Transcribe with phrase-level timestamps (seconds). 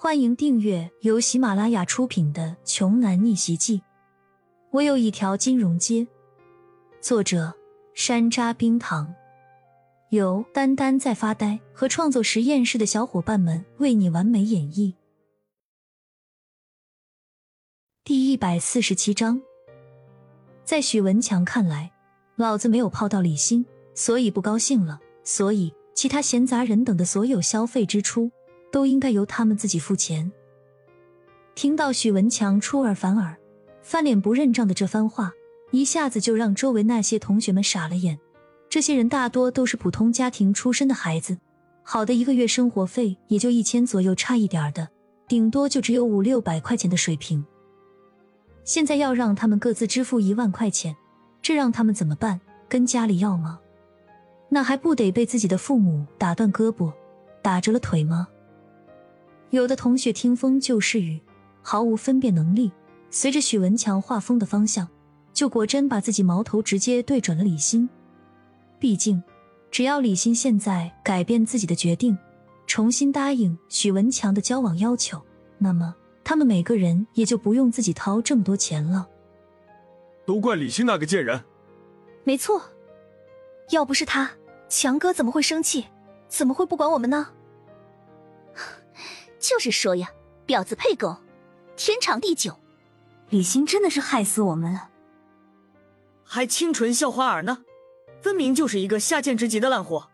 [0.00, 3.78] 欢迎订阅由喜马拉雅出品的《穷男逆袭记》。
[4.70, 6.06] 我有一条金融街。
[7.00, 7.52] 作者：
[7.94, 9.12] 山楂冰糖，
[10.10, 14.94] 由丹丹在发呆和创作实验室的小伙伴们为你完美演绎。
[18.04, 19.42] 第一百四十七章，
[20.64, 21.90] 在许文强看来，
[22.36, 28.30] 老子没有泡到李欣，所以不高兴了，所以其他闲杂人等的所有消费支出。
[28.70, 30.30] 都应该由他们自己付钱。
[31.54, 33.36] 听到许文强出尔反尔、
[33.82, 35.32] 翻脸不认账的这番话，
[35.70, 38.18] 一下子就让周围那些同学们傻了眼。
[38.68, 41.38] 这些人大多都是普通家庭出身的孩子，
[41.82, 44.88] 好的一个月生活费也就一千左右，差一点的，
[45.26, 47.44] 顶多就只有五六百块钱的水平。
[48.64, 50.94] 现在要让他们各自支付一万块钱，
[51.40, 52.40] 这让他们怎么办？
[52.68, 53.58] 跟家里要吗？
[54.50, 56.92] 那还不得被自己的父母打断胳膊、
[57.42, 58.28] 打折了腿吗？
[59.50, 61.20] 有的同学听风就是雨，
[61.62, 62.70] 毫无分辨能力。
[63.10, 64.86] 随着许文强画风的方向，
[65.32, 67.88] 就果真把自己矛头直接对准了李欣。
[68.78, 69.22] 毕竟，
[69.70, 72.16] 只要李欣现在改变自己的决定，
[72.66, 75.20] 重新答应许文强的交往要求，
[75.56, 79.08] 那么他们每个人也就不用自己掏这么多钱了。
[80.26, 81.42] 都怪李欣那个贱人！
[82.24, 82.62] 没错，
[83.70, 84.30] 要不是他，
[84.68, 85.86] 强哥怎么会生气？
[86.28, 87.28] 怎么会不管我们呢？
[89.38, 90.10] 就是说呀，
[90.46, 91.16] 婊子配狗，
[91.76, 92.56] 天长地久。
[93.30, 94.88] 李欣真的是害死我们了，
[96.24, 97.58] 还清纯校花儿呢，
[98.22, 100.08] 分明就是一个下贱之极的烂货。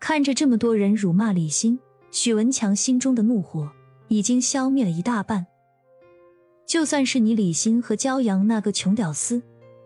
[0.00, 1.78] 看着这么多人辱骂李欣，
[2.10, 3.70] 许文强心中的怒火
[4.08, 5.46] 已经消灭了一大半。
[6.66, 9.40] 就算是你李欣和骄阳那个穷屌丝，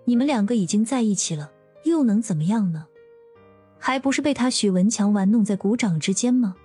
[0.05, 1.53] 你们两个已经在一起了，
[1.85, 2.87] 又能怎么样呢？
[3.79, 6.57] 还不是被他许文强玩弄在股掌之间吗？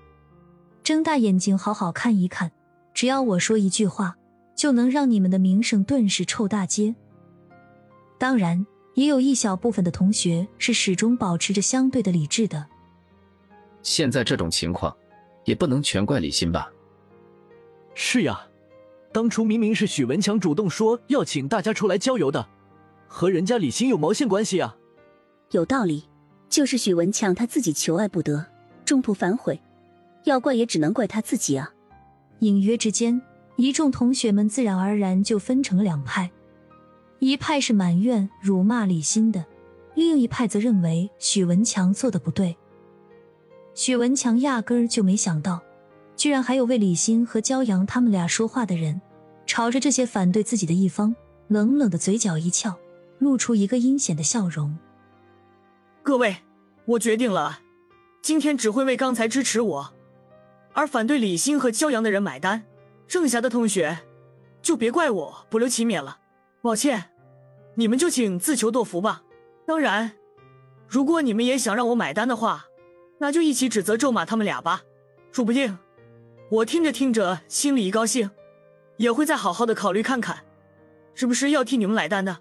[0.84, 2.52] 睁大眼睛，好好看一看。
[2.94, 4.16] 只要我说一句话，
[4.56, 6.94] 就能让你们的名声顿时臭大街。
[8.18, 8.66] 当然，
[8.96, 12.66] 也有一小部分的同学是始终保持着相对的理智的。
[13.82, 14.96] 现在这种情况，
[15.46, 16.70] 也不能全怪李欣吧？
[17.94, 18.42] 是呀，
[19.14, 22.48] 当初明明是许文强主动说要请大家出来郊游的，
[23.08, 24.76] 和人家李欣有毛线关系啊？
[25.52, 26.10] 有道理，
[26.50, 28.46] 就是许文强他自己求爱不得，
[28.84, 29.60] 中途反悔。
[30.24, 31.74] 要怪也只能怪他自己啊！
[32.40, 33.22] 隐约之间，
[33.56, 36.32] 一众同学们自然而然就分成了两派：
[37.20, 39.46] 一派是埋怨、辱骂李欣的，
[39.96, 42.56] 另一派则认为许文强做的不对。
[43.74, 45.62] 许文强压根儿就没想到，
[46.16, 49.02] 居然还有为李欣和骄阳他们俩说话的人，
[49.46, 51.16] 朝着这些反对自己的一方，
[51.48, 52.78] 冷冷的嘴角一翘，
[53.20, 54.78] 露出一个阴险的笑容。
[56.04, 56.38] 各位，
[56.86, 57.60] 我决定了，
[58.22, 59.94] 今天只会为刚才支持我。
[60.74, 62.64] 而反对李欣和骄阳的人买单，
[63.08, 64.00] 剩下的同学
[64.62, 66.20] 就别怪我不留情面了，
[66.62, 67.12] 抱歉，
[67.76, 69.24] 你们就请自求多福吧。
[69.66, 70.14] 当然，
[70.88, 72.66] 如果你们也想让我买单的话，
[73.20, 74.82] 那就一起指责咒骂他们俩吧，
[75.32, 75.78] 说不定
[76.50, 78.30] 我听着听着心里一高兴，
[78.98, 80.44] 也会再好好的考虑看看，
[81.14, 82.40] 是不是要替你们买单的。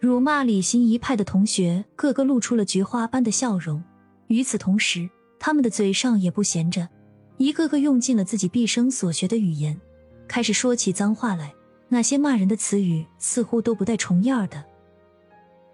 [0.00, 3.82] 辱骂李欣一派的同学个个露出了菊花般的笑容，
[4.26, 5.08] 与此同时，
[5.38, 6.88] 他们的嘴上也不闲着。
[7.36, 9.78] 一个个用尽了自己毕生所学的语言，
[10.28, 11.52] 开始说起脏话来。
[11.88, 14.64] 那些骂人的词语似乎都不带重样的。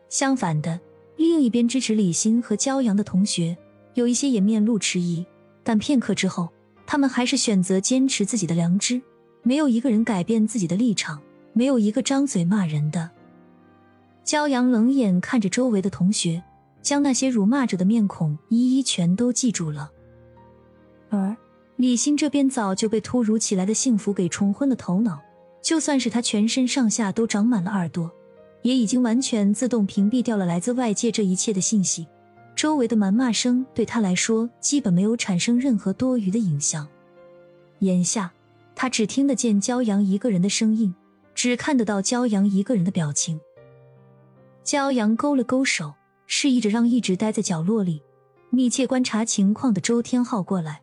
[0.09, 0.78] 相反的，
[1.16, 3.56] 另一边支持李欣和骄阳的同学，
[3.94, 5.25] 有一些也面露迟疑。
[5.62, 6.48] 但片刻之后，
[6.87, 9.00] 他们还是选择坚持自己的良知，
[9.42, 11.21] 没有一个人改变自己的立场，
[11.53, 13.09] 没有一个张嘴骂人的。
[14.25, 16.42] 骄阳冷眼看着周围的同学，
[16.82, 19.91] 将那些辱骂者的面孔一一全都记住了，
[21.80, 25.18] 李欣这边早就被突如其来的幸福给冲昏了头脑，
[25.62, 28.12] 就算是他全身上下都长满了耳朵，
[28.60, 32.06] 也已经完全自动屏蔽掉了来自外界这一切的信息。
[32.54, 36.86] 周围的谩骂声对他来说基本没有产生任何多余的影响。
[37.78, 38.30] 眼下，
[38.76, 40.94] 他只听得见骄阳一个人的声音，
[41.34, 43.41] 只看得到骄阳一个人的表情。
[44.62, 45.94] 骄阳勾了勾手，
[46.26, 48.03] 示意着让一直待在角落里
[48.50, 50.83] 密切观察情况的周天浩过来。